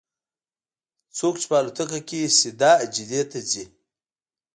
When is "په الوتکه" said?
1.49-1.99